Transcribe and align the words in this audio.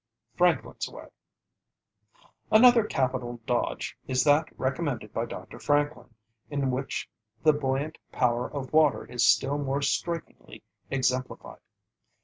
FRANKLIN'S 0.35 0.89
WAY 0.89 1.05
Another 2.51 2.83
capital 2.85 3.39
dodge 3.45 3.95
is 4.07 4.23
that 4.23 4.47
recommended 4.57 5.13
by 5.13 5.27
Dr. 5.27 5.59
Franklin, 5.59 6.11
in 6.49 6.71
which 6.71 7.07
the 7.43 7.53
buoyant 7.53 7.99
power 8.11 8.51
of 8.51 8.73
water 8.73 9.05
is 9.05 9.23
still 9.23 9.59
more 9.59 9.83
strikingly 9.83 10.63
exemplified. 10.89 11.59